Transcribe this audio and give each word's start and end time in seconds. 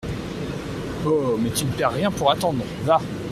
Oh! 1.05 1.37
mais 1.39 1.51
tu 1.51 1.63
ne 1.65 1.71
perds 1.73 1.91
rien 1.93 2.09
pour 2.09 2.31
attendre, 2.31 2.65
va!… 2.83 2.99